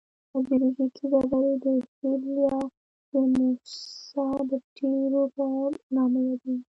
دا 0.31 0.37
جیولوجیکي 0.45 1.03
ډبرې 1.11 1.53
د 1.63 1.65
شیل 1.91 2.23
یا 2.41 2.55
د 3.11 3.13
موسی 3.33 4.25
د 4.49 4.51
ډبرو 4.75 5.23
په 5.35 5.43
نامه 5.95 6.19
یادیږي. 6.27 6.59